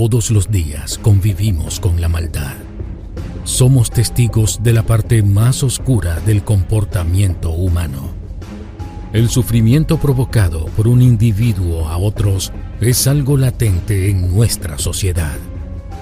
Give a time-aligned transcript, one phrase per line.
[0.00, 2.54] Todos los días convivimos con la maldad.
[3.44, 8.08] Somos testigos de la parte más oscura del comportamiento humano.
[9.12, 15.36] El sufrimiento provocado por un individuo a otros es algo latente en nuestra sociedad.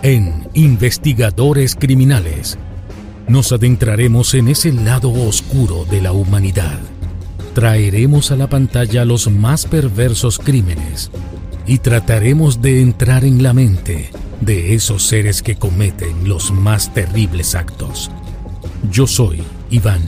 [0.04, 2.56] En Investigadores Criminales
[3.26, 6.78] nos adentraremos en ese lado oscuro de la humanidad.
[7.52, 11.10] Traeremos a la pantalla los más perversos crímenes
[11.68, 17.54] y trataremos de entrar en la mente de esos seres que cometen los más terribles
[17.54, 18.10] actos.
[18.90, 20.00] Yo soy Iván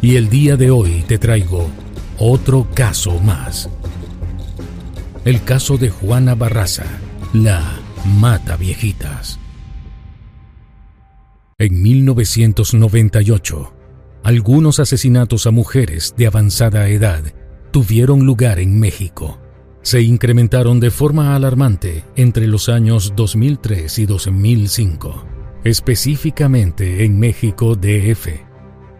[0.00, 1.68] y el día de hoy te traigo
[2.18, 3.68] otro caso más.
[5.26, 6.86] El caso de Juana Barraza,
[7.34, 7.62] la
[8.18, 9.38] Mata Viejitas.
[11.58, 13.74] En 1998,
[14.22, 17.24] algunos asesinatos a mujeres de avanzada edad
[17.72, 19.38] tuvieron lugar en México
[19.82, 25.24] se incrementaron de forma alarmante entre los años 2003 y 2005,
[25.64, 28.28] específicamente en México DF,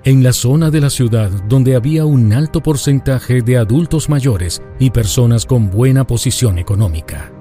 [0.04, 4.91] en la zona de la ciudad donde había un alto porcentaje de adultos mayores y
[4.91, 7.32] personas con buena posición económica.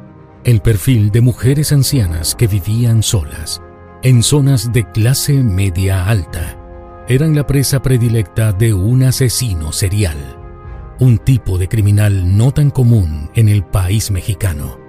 [0.43, 3.61] El perfil de mujeres ancianas que vivían solas,
[4.03, 6.57] en zonas de clase media alta,
[7.07, 10.36] eran la presa predilecta de un asesino serial
[10.99, 14.79] un tipo de criminal no tan común en el país mexicano.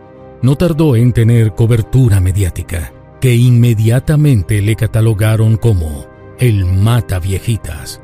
[0.43, 6.07] No tardó en tener cobertura mediática, que inmediatamente le catalogaron como
[6.39, 8.01] el mata viejitas.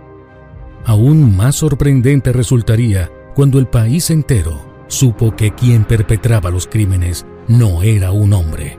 [0.85, 7.83] Aún más sorprendente resultaría cuando el país entero supo que quien perpetraba los crímenes no
[7.83, 8.79] era un hombre.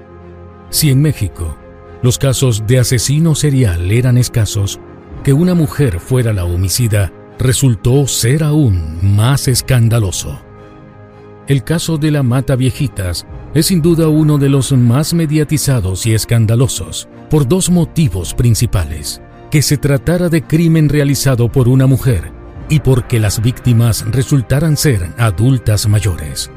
[0.69, 1.57] Si en México
[2.01, 4.79] los casos de asesino serial eran escasos,
[5.23, 10.39] que una mujer fuera la homicida resultó ser aún más escandaloso.
[11.47, 16.13] El caso de la Mata Viejitas es sin duda uno de los más mediatizados y
[16.13, 19.21] escandalosos por dos motivos principales.
[19.51, 22.31] Que se tratara de crimen realizado por una mujer
[22.67, 26.49] y porque las víctimas resultaran ser adultas mayores.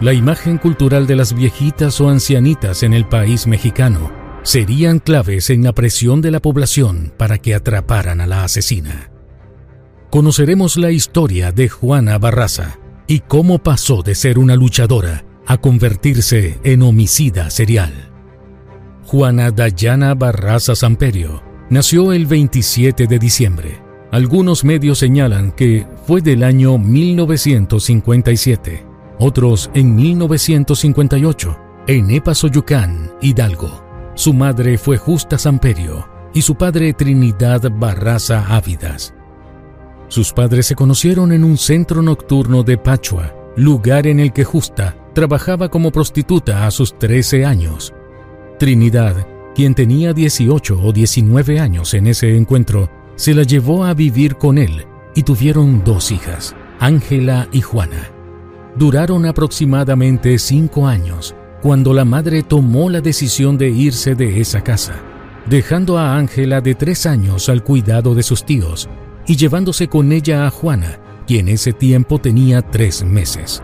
[0.00, 4.10] La imagen cultural de las viejitas o ancianitas en el país mexicano
[4.42, 9.09] serían claves en la presión de la población para que atraparan a la asesina
[10.10, 16.58] conoceremos la historia de Juana Barraza y cómo pasó de ser una luchadora a convertirse
[16.64, 17.92] en homicida serial.
[19.04, 23.80] Juana Dayana Barraza Samperio nació el 27 de diciembre.
[24.10, 28.84] Algunos medios señalan que fue del año 1957,
[29.18, 33.84] otros en 1958, en Epazoyucán, Hidalgo.
[34.14, 39.14] Su madre fue Justa Samperio y su padre Trinidad Barraza Ávidas.
[40.10, 44.96] Sus padres se conocieron en un centro nocturno de Pachua, lugar en el que Justa
[45.14, 47.94] trabajaba como prostituta a sus 13 años.
[48.58, 54.34] Trinidad, quien tenía 18 o 19 años en ese encuentro, se la llevó a vivir
[54.34, 54.84] con él
[55.14, 58.10] y tuvieron dos hijas, Ángela y Juana.
[58.74, 64.94] Duraron aproximadamente cinco años cuando la madre tomó la decisión de irse de esa casa,
[65.46, 68.88] dejando a Ángela de tres años al cuidado de sus tíos
[69.26, 73.62] y llevándose con ella a Juana, quien ese tiempo tenía tres meses.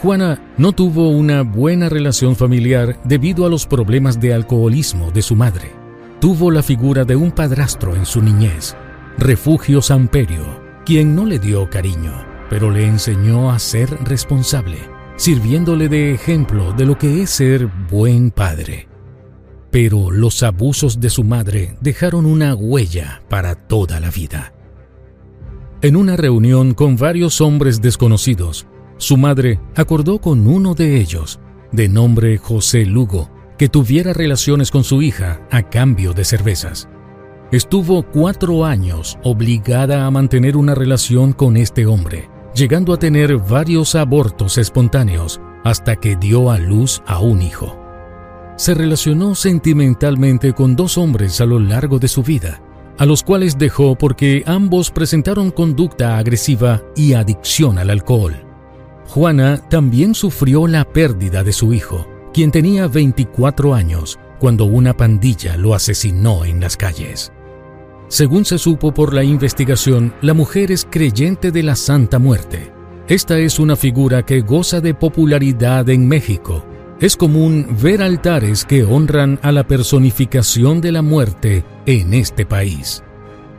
[0.00, 5.34] Juana no tuvo una buena relación familiar debido a los problemas de alcoholismo de su
[5.34, 5.72] madre.
[6.20, 8.76] Tuvo la figura de un padrastro en su niñez,
[9.18, 12.12] Refugio Samperio, quien no le dio cariño,
[12.48, 14.78] pero le enseñó a ser responsable,
[15.16, 18.88] sirviéndole de ejemplo de lo que es ser buen padre.
[19.70, 24.52] Pero los abusos de su madre dejaron una huella para toda la vida.
[25.80, 28.66] En una reunión con varios hombres desconocidos,
[28.96, 31.38] su madre acordó con uno de ellos,
[31.70, 36.88] de nombre José Lugo, que tuviera relaciones con su hija a cambio de cervezas.
[37.52, 43.94] Estuvo cuatro años obligada a mantener una relación con este hombre, llegando a tener varios
[43.94, 47.78] abortos espontáneos hasta que dio a luz a un hijo.
[48.56, 52.60] Se relacionó sentimentalmente con dos hombres a lo largo de su vida,
[52.98, 58.44] a los cuales dejó porque ambos presentaron conducta agresiva y adicción al alcohol.
[59.06, 65.56] Juana también sufrió la pérdida de su hijo, quien tenía 24 años cuando una pandilla
[65.56, 67.32] lo asesinó en las calles.
[68.08, 72.72] Según se supo por la investigación, la mujer es creyente de la Santa Muerte.
[73.06, 76.64] Esta es una figura que goza de popularidad en México.
[77.00, 83.04] Es común ver altares que honran a la personificación de la muerte en este país.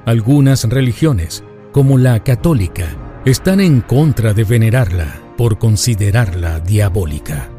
[0.05, 2.87] Algunas religiones, como la católica,
[3.23, 7.49] están en contra de venerarla por considerarla diabólica.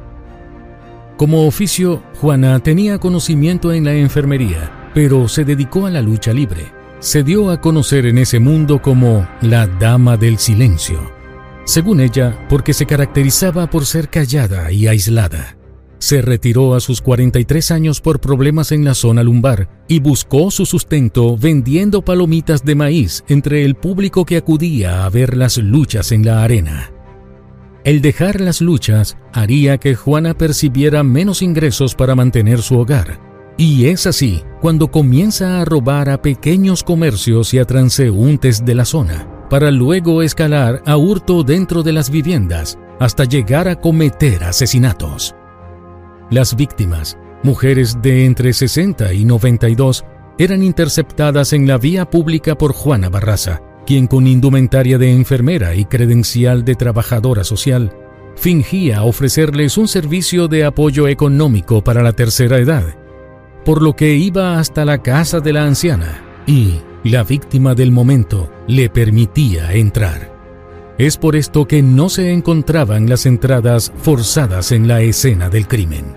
[1.16, 6.72] Como oficio, Juana tenía conocimiento en la enfermería, pero se dedicó a la lucha libre.
[6.98, 11.10] Se dio a conocer en ese mundo como la Dama del Silencio,
[11.64, 15.56] según ella, porque se caracterizaba por ser callada y aislada.
[16.00, 20.64] Se retiró a sus 43 años por problemas en la zona lumbar y buscó su
[20.64, 26.24] sustento vendiendo palomitas de maíz entre el público que acudía a ver las luchas en
[26.24, 26.90] la arena.
[27.84, 33.20] El dejar las luchas haría que Juana percibiera menos ingresos para mantener su hogar.
[33.58, 38.86] Y es así cuando comienza a robar a pequeños comercios y a transeúntes de la
[38.86, 45.34] zona, para luego escalar a hurto dentro de las viviendas hasta llegar a cometer asesinatos.
[46.30, 50.04] Las víctimas, mujeres de entre 60 y 92,
[50.38, 55.86] eran interceptadas en la vía pública por Juana Barraza, quien con indumentaria de enfermera y
[55.86, 57.92] credencial de trabajadora social,
[58.36, 62.94] fingía ofrecerles un servicio de apoyo económico para la tercera edad,
[63.64, 68.52] por lo que iba hasta la casa de la anciana y la víctima del momento
[68.68, 70.39] le permitía entrar.
[71.00, 76.14] Es por esto que no se encontraban las entradas forzadas en la escena del crimen.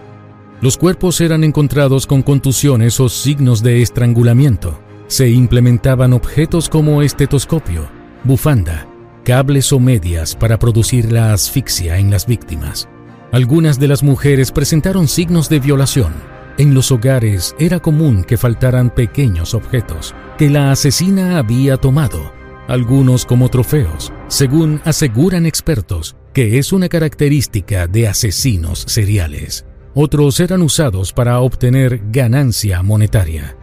[0.60, 4.78] Los cuerpos eran encontrados con contusiones o signos de estrangulamiento.
[5.08, 7.88] Se implementaban objetos como estetoscopio,
[8.26, 8.86] bufanda,
[9.24, 12.90] cables o medias para producir la asfixia en las víctimas.
[13.32, 16.12] Algunas de las mujeres presentaron signos de violación.
[16.58, 22.34] En los hogares era común que faltaran pequeños objetos que la asesina había tomado,
[22.68, 29.66] algunos como trofeos, según aseguran expertos, que es una característica de asesinos seriales
[29.96, 33.56] otros eran usados para obtener ganancia monetaria.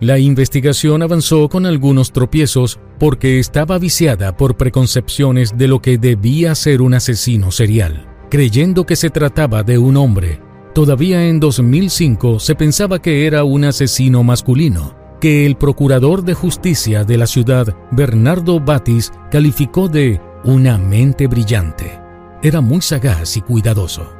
[0.00, 6.54] La investigación avanzó con algunos tropiezos porque estaba viciada por preconcepciones de lo que debía
[6.54, 10.40] ser un asesino serial, creyendo que se trataba de un hombre.
[10.74, 17.04] Todavía en 2005 se pensaba que era un asesino masculino, que el procurador de justicia
[17.04, 22.00] de la ciudad, Bernardo Batis, calificó de una mente brillante.
[22.42, 24.12] Era muy sagaz y cuidadoso.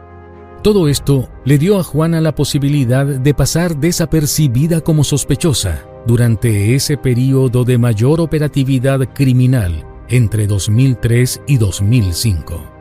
[0.63, 6.97] Todo esto le dio a Juana la posibilidad de pasar desapercibida como sospechosa durante ese
[6.97, 12.78] periodo de mayor operatividad criminal entre 2003 y 2005.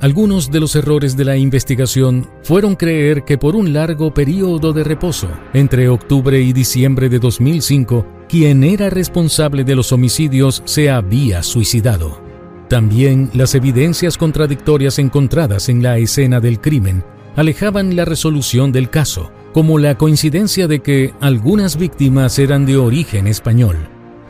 [0.00, 4.84] Algunos de los errores de la investigación fueron creer que por un largo periodo de
[4.84, 11.42] reposo, entre octubre y diciembre de 2005, quien era responsable de los homicidios se había
[11.42, 12.20] suicidado.
[12.68, 17.02] También las evidencias contradictorias encontradas en la escena del crimen
[17.34, 23.26] alejaban la resolución del caso, como la coincidencia de que algunas víctimas eran de origen
[23.26, 23.76] español,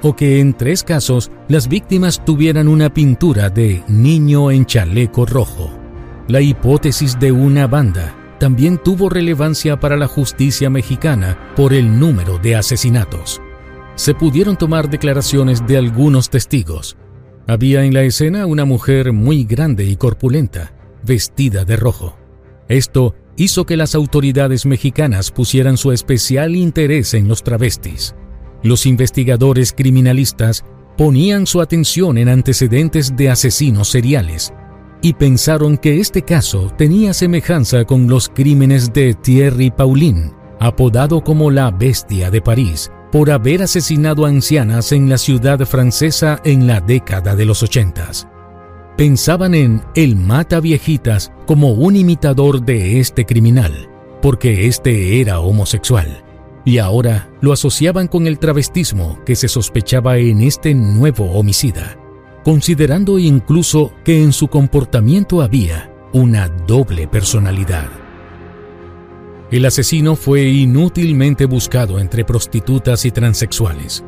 [0.02, 5.70] o que en tres casos las víctimas tuvieran una pintura de niño en chaleco rojo.
[6.28, 12.38] La hipótesis de una banda también tuvo relevancia para la justicia mexicana por el número
[12.38, 13.40] de asesinatos.
[13.94, 16.96] Se pudieron tomar declaraciones de algunos testigos,
[17.48, 20.72] había en la escena una mujer muy grande y corpulenta,
[21.04, 22.16] vestida de rojo.
[22.68, 28.16] Esto hizo que las autoridades mexicanas pusieran su especial interés en los travestis.
[28.66, 30.64] Los investigadores criminalistas
[30.96, 34.52] ponían su atención en antecedentes de asesinos seriales
[35.02, 41.52] y pensaron que este caso tenía semejanza con los crímenes de Thierry Paulin, apodado como
[41.52, 46.80] la Bestia de París, por haber asesinado a ancianas en la ciudad francesa en la
[46.80, 48.26] década de los ochentas.
[48.96, 53.88] Pensaban en el mata viejitas como un imitador de este criminal,
[54.20, 56.24] porque este era homosexual,
[56.66, 61.96] y ahora lo asociaban con el travestismo que se sospechaba en este nuevo homicida.
[62.44, 67.88] considerando incluso que en su comportamiento había una doble personalidad.
[69.50, 74.04] El asesino fue inútilmente buscado entre prostitutas y transexuales,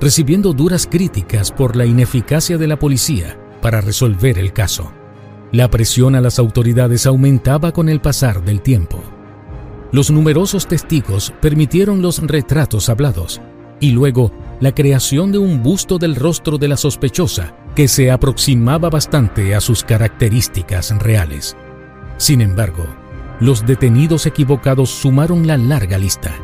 [0.00, 4.92] recibiendo duras críticas por la ineficacia de la policía para resolver el caso.
[5.50, 9.02] La presión a las autoridades aumentaba con el pasar del tiempo.
[9.92, 13.40] Los numerosos testigos permitieron los retratos hablados
[13.80, 18.90] y luego la creación de un busto del rostro de la sospechosa que se aproximaba
[18.90, 21.56] bastante a sus características reales.
[22.18, 22.84] Sin embargo,
[23.40, 26.34] los detenidos equivocados sumaron la larga lista.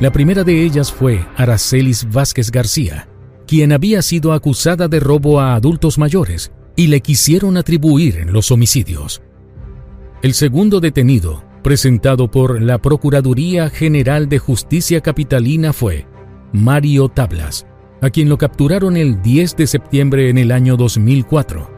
[0.00, 3.08] La primera de ellas fue Aracelis Vázquez García,
[3.46, 9.20] quien había sido acusada de robo a adultos mayores y le quisieron atribuir los homicidios.
[10.22, 16.06] El segundo detenido, presentado por la Procuraduría General de Justicia Capitalina, fue
[16.52, 17.66] Mario Tablas,
[18.00, 21.70] a quien lo capturaron el 10 de septiembre en el año 2004.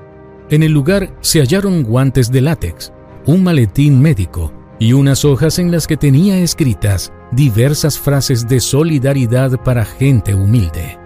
[0.51, 2.93] En el lugar se hallaron guantes de látex,
[3.27, 9.63] un maletín médico y unas hojas en las que tenía escritas diversas frases de solidaridad
[9.63, 10.99] para gente humilde.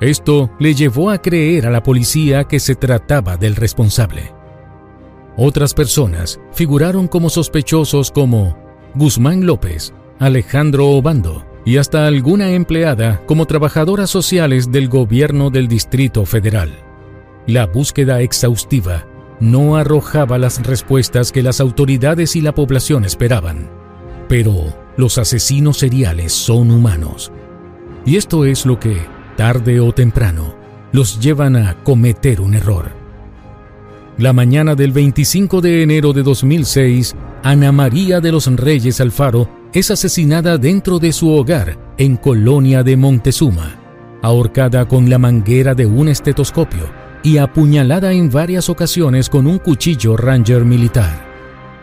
[0.00, 4.37] Esto le llevó a creer a la policía que se trataba del responsable.
[5.40, 8.58] Otras personas figuraron como sospechosos como
[8.96, 16.24] Guzmán López, Alejandro Obando y hasta alguna empleada como trabajadoras sociales del gobierno del Distrito
[16.24, 16.72] Federal.
[17.46, 19.06] La búsqueda exhaustiva
[19.38, 23.70] no arrojaba las respuestas que las autoridades y la población esperaban.
[24.28, 27.30] Pero los asesinos seriales son humanos.
[28.04, 28.98] Y esto es lo que
[29.36, 30.56] tarde o temprano,
[30.90, 32.97] los llevan a cometer un error.
[34.18, 39.92] La mañana del 25 de enero de 2006, Ana María de los Reyes Alfaro es
[39.92, 43.76] asesinada dentro de su hogar en Colonia de Montezuma,
[44.20, 46.90] ahorcada con la manguera de un estetoscopio
[47.22, 51.24] y apuñalada en varias ocasiones con un cuchillo ranger militar.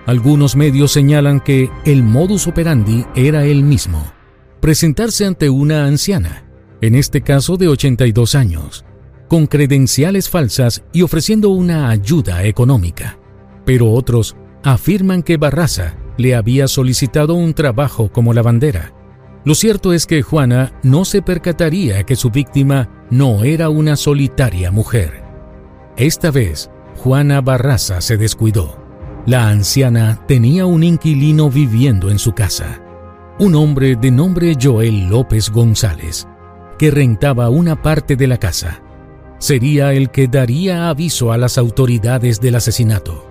[0.05, 4.11] Algunos medios señalan que el modus operandi era el mismo,
[4.59, 6.43] presentarse ante una anciana,
[6.81, 8.83] en este caso de 82 años,
[9.27, 13.17] con credenciales falsas y ofreciendo una ayuda económica.
[13.65, 18.93] Pero otros afirman que Barraza le había solicitado un trabajo como lavandera.
[19.43, 24.71] Lo cierto es que Juana no se percataría que su víctima no era una solitaria
[24.71, 25.23] mujer.
[25.97, 28.83] Esta vez, Juana Barraza se descuidó.
[29.25, 32.81] La anciana tenía un inquilino viviendo en su casa,
[33.39, 36.27] un hombre de nombre Joel López González,
[36.77, 38.81] que rentaba una parte de la casa.
[39.37, 43.25] Sería el que daría aviso a las autoridades del asesinato.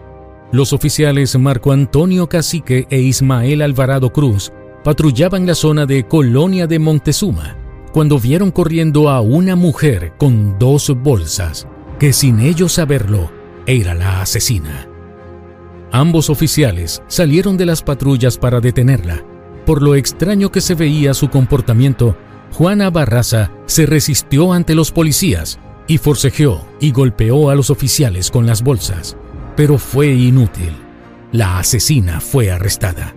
[0.53, 4.53] Los oficiales Marco Antonio Cacique e Ismael Alvarado Cruz
[4.85, 7.57] patrullaban la zona de Colonia de Montezuma
[7.93, 11.67] cuando vieron corriendo a una mujer con dos bolsas,
[11.99, 13.31] que sin ellos saberlo
[13.67, 14.89] era la asesina.
[15.91, 19.25] Ambos oficiales salieron de las patrullas para detenerla.
[19.65, 22.17] Por lo extraño que se veía su comportamiento,
[22.53, 28.47] Juana Barraza se resistió ante los policías y forcejeó y golpeó a los oficiales con
[28.47, 29.17] las bolsas,
[29.57, 30.73] pero fue inútil.
[31.33, 33.15] La asesina fue arrestada.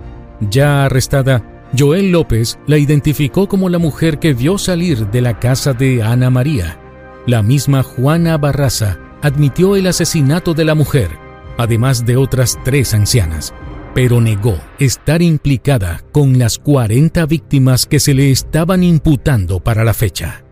[0.50, 5.74] Ya arrestada, Joel López la identificó como la mujer que vio salir de la casa
[5.74, 6.80] de Ana María.
[7.26, 11.10] La misma Juana Barraza admitió el asesinato de la mujer,
[11.58, 13.54] además de otras tres ancianas,
[13.94, 19.94] pero negó estar implicada con las 40 víctimas que se le estaban imputando para la
[19.94, 20.44] fecha.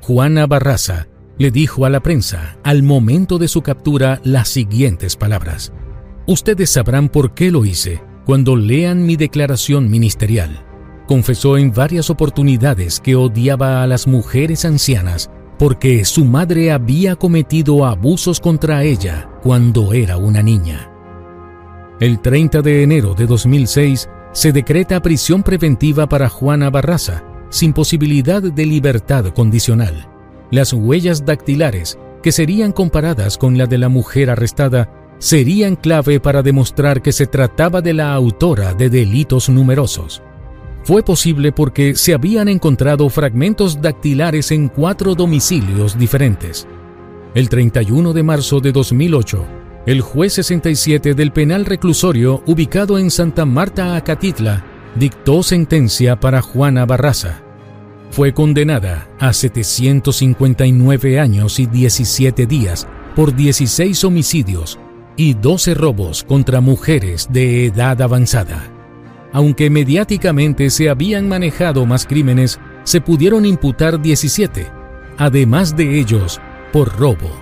[0.00, 1.06] Juana Barraza
[1.38, 5.72] le dijo a la prensa al momento de su captura las siguientes palabras.
[6.26, 10.64] Ustedes sabrán por qué lo hice cuando lean mi declaración ministerial.
[11.06, 17.84] Confesó en varias oportunidades que odiaba a las mujeres ancianas porque su madre había cometido
[17.84, 20.90] abusos contra ella cuando era una niña.
[22.00, 28.42] El 30 de enero de 2006 se decreta prisión preventiva para Juana Barraza, sin posibilidad
[28.42, 30.13] de libertad condicional.
[30.50, 36.42] Las huellas dactilares, que serían comparadas con la de la mujer arrestada, serían clave para
[36.42, 40.22] demostrar que se trataba de la autora de delitos numerosos.
[40.84, 46.66] Fue posible porque se habían encontrado fragmentos dactilares en cuatro domicilios diferentes.
[47.34, 49.46] El 31 de marzo de 2008,
[49.86, 56.86] el juez 67 del penal reclusorio ubicado en Santa Marta, Acatitla, dictó sentencia para Juana
[56.86, 57.43] Barraza.
[58.14, 64.78] Fue condenada a 759 años y 17 días por 16 homicidios
[65.16, 68.70] y 12 robos contra mujeres de edad avanzada.
[69.32, 74.68] Aunque mediáticamente se habían manejado más crímenes, se pudieron imputar 17,
[75.18, 76.40] además de ellos
[76.72, 77.32] por robo,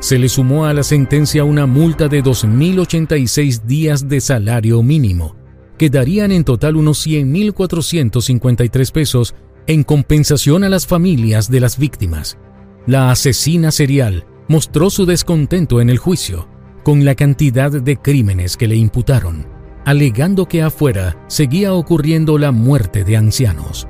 [0.00, 5.34] se le sumó a la sentencia una multa de 2.086 días de salario mínimo,
[5.78, 9.34] que darían en total unos 100.453 pesos
[9.66, 12.38] en compensación a las familias de las víctimas.
[12.86, 16.48] La asesina serial mostró su descontento en el juicio
[16.82, 19.46] con la cantidad de crímenes que le imputaron,
[19.86, 23.88] alegando que afuera seguía ocurriendo la muerte de ancianos.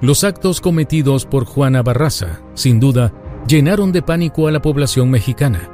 [0.00, 3.12] Los actos cometidos por Juana Barraza, sin duda,
[3.46, 5.70] llenaron de pánico a la población mexicana.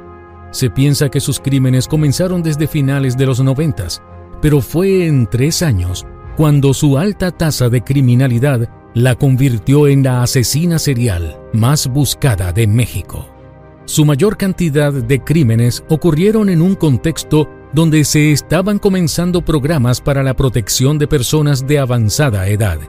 [0.51, 4.03] Se piensa que sus crímenes comenzaron desde finales de los noventas,
[4.39, 6.05] pero fue en tres años
[6.37, 12.67] cuando su alta tasa de criminalidad la convirtió en la asesina serial más buscada de
[12.67, 13.27] México.
[13.85, 20.23] Su mayor cantidad de crímenes ocurrieron en un contexto donde se estaban comenzando programas para
[20.23, 22.79] la protección de personas de avanzada edad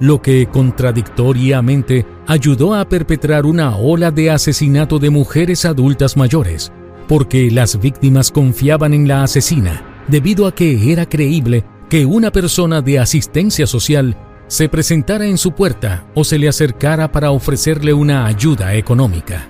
[0.00, 6.72] lo que contradictoriamente ayudó a perpetrar una ola de asesinato de mujeres adultas mayores,
[7.08, 12.80] porque las víctimas confiaban en la asesina debido a que era creíble que una persona
[12.82, 14.16] de asistencia social
[14.48, 19.48] se presentara en su puerta o se le acercara para ofrecerle una ayuda económica.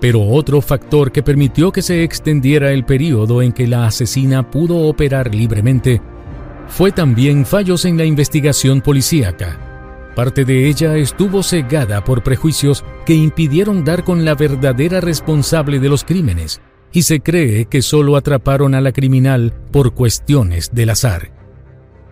[0.00, 4.76] Pero otro factor que permitió que se extendiera el periodo en que la asesina pudo
[4.88, 6.00] operar libremente
[6.68, 9.58] fue también fallos en la investigación policíaca.
[10.14, 15.88] Parte de ella estuvo cegada por prejuicios que impidieron dar con la verdadera responsable de
[15.88, 16.60] los crímenes,
[16.92, 21.30] y se cree que solo atraparon a la criminal por cuestiones del azar.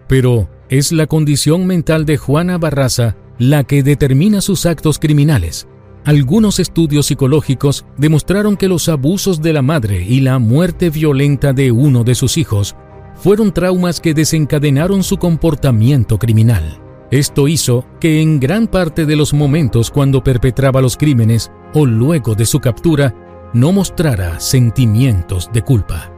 [0.09, 5.69] Pero es la condición mental de Juana Barraza la que determina sus actos criminales.
[6.05, 11.73] Algunos estudios psicológicos demostraron que los abusos de la madre y la muerte violenta de
[11.73, 12.77] uno de sus hijos
[13.17, 16.81] fueron traumas que desencadenaron su comportamiento criminal.
[17.11, 22.35] Esto hizo que en gran parte de los momentos cuando perpetraba los crímenes o luego
[22.35, 23.15] de su captura,
[23.53, 26.16] no mostrara sentimientos de culpa.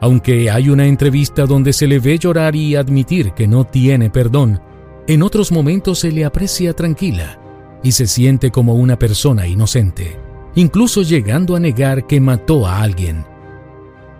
[0.00, 4.60] Aunque hay una entrevista donde se le ve llorar y admitir que no tiene perdón,
[5.06, 7.38] en otros momentos se le aprecia tranquila
[7.82, 10.18] y se siente como una persona inocente,
[10.54, 13.24] incluso llegando a negar que mató a alguien.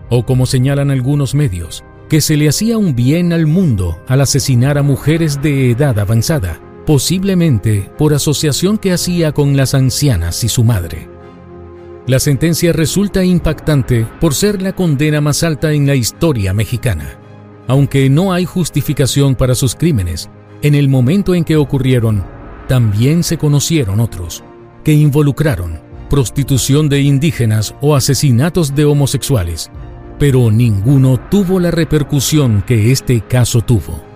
[0.09, 4.77] O como señalan algunos medios, que se le hacía un bien al mundo al asesinar
[4.77, 10.63] a mujeres de edad avanzada, posiblemente por asociación que hacía con las ancianas y su
[10.63, 11.10] madre.
[12.07, 17.19] La sentencia resulta impactante por ser la condena más alta en la historia mexicana.
[17.67, 20.29] Aunque no hay justificación para sus crímenes,
[20.61, 22.25] en el momento en que ocurrieron,
[22.67, 24.43] también se conocieron otros,
[24.83, 29.71] que involucraron prostitución de indígenas o asesinatos de homosexuales,
[30.19, 34.10] pero ninguno tuvo la repercusión que este caso tuvo.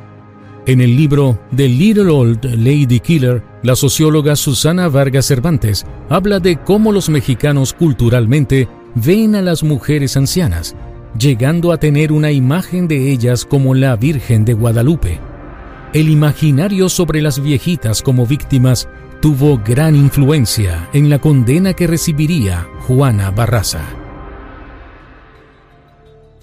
[0.68, 6.58] En el libro The Little Old Lady Killer, la socióloga Susana Vargas Cervantes habla de
[6.58, 10.76] cómo los mexicanos culturalmente ven a las mujeres ancianas,
[11.20, 15.20] llegando a tener una imagen de ellas como la Virgen de Guadalupe.
[15.94, 18.90] El imaginario sobre las viejitas como víctimas
[19.22, 23.86] tuvo gran influencia en la condena que recibiría Juana Barraza.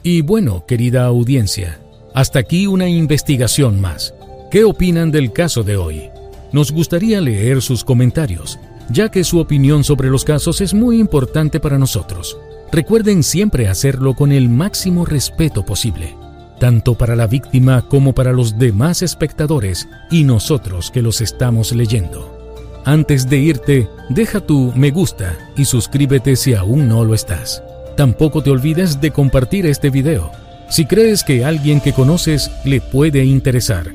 [0.05, 1.82] Y bueno, querida audiencia,
[2.15, 4.15] hasta aquí una investigación más.
[4.51, 6.11] ¿Qué opinan del caso de hoy?
[6.53, 8.59] Nos gustaría leer sus comentarios,
[8.91, 12.37] ya que su opinión sobre los casos es muy importante para nosotros.
[12.71, 16.15] Recuerden siempre hacerlo con el máximo respeto posible,
[16.61, 22.39] tanto para la víctima como para los demás espectadores y nosotros que los estamos leyendo.
[22.85, 27.63] Antes de irte, deja tu me gusta y suscríbete si aún no lo estás.
[27.97, 30.31] Tampoco te olvides de compartir este video
[30.73, 33.95] si crees que alguien que conoces le puede interesar.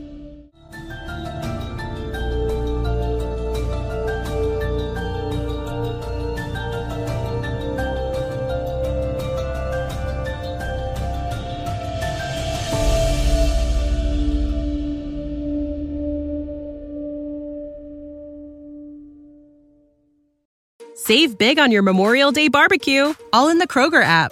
[20.95, 24.31] Save big on your Memorial Day barbecue, all in the Kroger app.